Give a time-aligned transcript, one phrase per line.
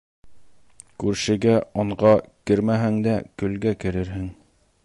[1.03, 1.53] Күршегә
[1.83, 2.15] онға
[2.51, 4.29] кермәһәң дә, көлгә керерһең.